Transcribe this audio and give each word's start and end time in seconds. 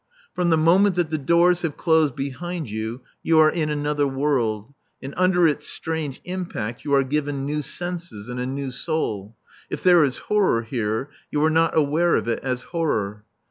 From 0.33 0.49
the 0.49 0.57
moment 0.57 0.95
that 0.95 1.11
the 1.11 1.17
doors 1.19 1.61
have 1.61 1.77
closed 1.77 2.15
behind 2.15 2.67
you, 2.67 3.01
you 3.21 3.37
are 3.37 3.51
in 3.51 3.69
another 3.69 4.07
world, 4.07 4.73
and 4.99 5.13
under 5.15 5.47
its 5.47 5.67
strange 5.67 6.21
impact 6.23 6.83
you 6.83 6.91
are 6.95 7.03
given 7.03 7.45
new 7.45 7.61
senses 7.61 8.27
and 8.27 8.39
a 8.39 8.47
new 8.47 8.71
soul. 8.71 9.35
If 9.69 9.83
there 9.83 10.03
is 10.03 10.17
horror 10.17 10.63
here 10.63 11.11
you 11.29 11.43
are 11.43 11.51
not 11.51 11.77
aware 11.77 12.15
of 12.15 12.27
it 12.27 12.39
as 12.41 12.63
horror. 12.63 13.25